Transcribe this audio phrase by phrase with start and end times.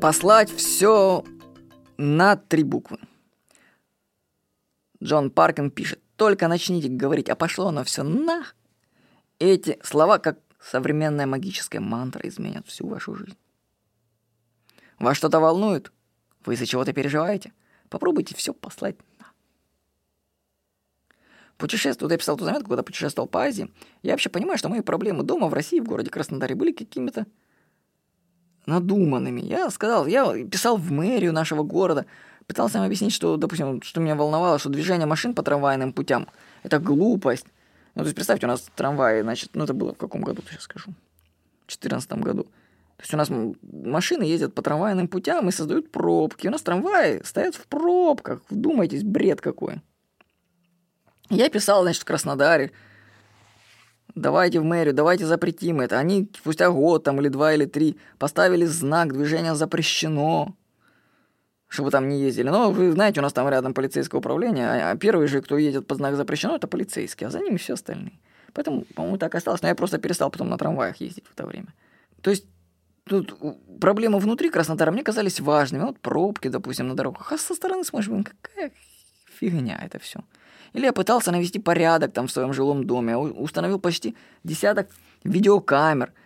[0.00, 1.24] послать все
[1.96, 2.98] на три буквы.
[5.02, 8.46] Джон Паркин пишет, только начните говорить, а пошло оно все на.
[9.38, 13.36] Эти слова, как современная магическая мантра, изменят всю вашу жизнь.
[14.98, 15.92] Вас что-то волнует?
[16.44, 17.52] Вы из-за чего-то переживаете?
[17.88, 19.26] Попробуйте все послать на.
[21.56, 23.72] Путешествую, я писал ту заметку, когда путешествовал по Азии.
[24.02, 27.26] Я вообще понимаю, что мои проблемы дома в России, в городе Краснодаре, были какими-то
[28.68, 29.40] надуманными.
[29.40, 32.06] Я сказал, я писал в мэрию нашего города,
[32.46, 36.28] пытался им объяснить, что, допустим, что меня волновало, что движение машин по трамвайным путям–
[36.62, 37.46] это глупость.
[37.94, 40.62] Ну, то есть, представьте, у нас трамваи, значит, ну, это было в каком году, сейчас
[40.62, 40.90] скажу,
[41.66, 42.44] в 2014 году.
[42.44, 43.28] То есть у нас
[43.62, 46.48] машины ездят по трамвайным путям и создают пробки.
[46.48, 48.40] У нас трамваи стоят в пробках.
[48.50, 49.80] Вдумайтесь, бред какой.
[51.30, 52.72] Я писал, значит, в Краснодаре,
[54.20, 55.98] давайте в мэрию, давайте запретим это.
[55.98, 60.54] Они спустя год там или два или три поставили знак «Движение запрещено»,
[61.68, 62.48] чтобы там не ездили.
[62.48, 65.86] Но вы знаете, у нас там рядом полицейское управление, а, а первый же, кто едет
[65.86, 68.18] по знак запрещено, это полицейский, а за ними все остальные.
[68.54, 69.62] Поэтому, по-моему, так осталось.
[69.62, 71.74] Но я просто перестал потом на трамваях ездить в это время.
[72.22, 72.46] То есть
[73.04, 73.38] тут
[73.80, 75.82] проблемы внутри Краснодара мне казались важными.
[75.82, 77.32] Вот пробки, допустим, на дорогах.
[77.32, 78.72] А со стороны смотришь, блин, какая
[79.38, 80.20] фигня это все.
[80.72, 83.16] Или я пытался навести порядок там в своем жилом доме.
[83.16, 84.88] Установил почти десяток
[85.24, 86.12] видеокамер–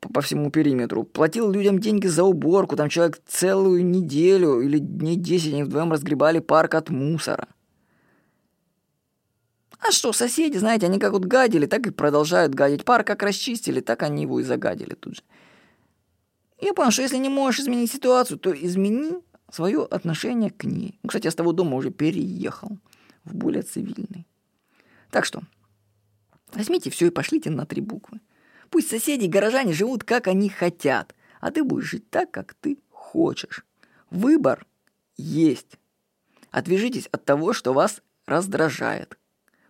[0.00, 5.52] по всему периметру, платил людям деньги за уборку, там человек целую неделю или дней 10
[5.52, 7.48] они вдвоем разгребали парк от мусора.
[9.80, 12.84] А что, соседи, знаете, они как вот гадили, так и продолжают гадить.
[12.84, 15.22] Парк как расчистили, так они его и загадили тут же.
[16.60, 20.98] Я понял, что если не можешь изменить ситуацию, то измени свое отношение к ней.
[21.02, 22.70] Ну, кстати, я с того дома уже переехал
[23.28, 24.26] в более цивильный.
[25.10, 25.42] Так что,
[26.52, 28.20] возьмите все и пошлите на три буквы.
[28.70, 32.78] Пусть соседи и горожане живут, как они хотят, а ты будешь жить так, как ты
[32.90, 33.64] хочешь.
[34.10, 34.66] Выбор
[35.16, 35.78] есть.
[36.50, 39.18] Отвяжитесь от того, что вас раздражает.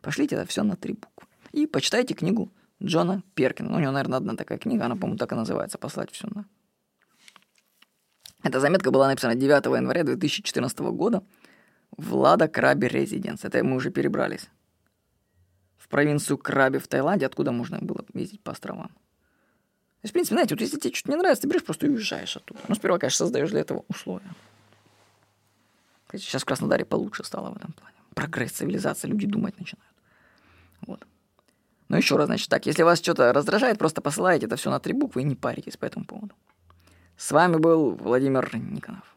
[0.00, 1.28] Пошлите это все на три буквы.
[1.52, 3.76] И почитайте книгу Джона Перкина.
[3.76, 6.44] У него, наверное, одна такая книга, она, по-моему, так и называется «Послать все на».
[8.44, 11.24] Эта заметка была написана 9 января 2014 года
[11.96, 13.44] в Лада Краби Резиденс.
[13.44, 14.48] Это мы уже перебрались
[15.76, 18.88] в провинцию Краби в Таиланде, откуда можно было ездить по островам.
[18.88, 21.90] То есть, в принципе, знаете, вот если тебе что-то не нравится, ты берешь просто и
[21.90, 22.60] уезжаешь оттуда.
[22.68, 24.30] Ну, сперва, конечно, создаешь для этого условия.
[26.12, 27.96] Сейчас в Краснодаре получше стало в этом плане.
[28.14, 29.94] Прогресс, цивилизация, люди думать начинают.
[30.86, 31.06] Вот.
[31.88, 34.92] Но еще раз, значит, так, если вас что-то раздражает, просто посылайте это все на три
[34.92, 36.34] буквы и не паритесь по этому поводу.
[37.16, 39.16] С вами был Владимир Никонов.